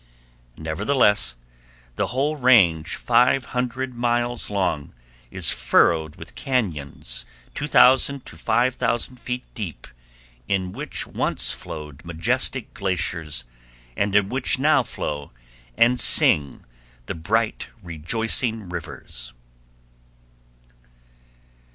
[0.57, 1.35] Nevertheless
[1.95, 4.93] the whole range five hundred miles long
[5.29, 9.85] is furrowed with cañons 2000 to 5000 feet deep,
[10.47, 13.45] in which once flowed majestic glaciers,
[13.95, 15.29] and in which now flow
[15.77, 16.65] and sing
[17.05, 19.33] the bright rejoicing rivers.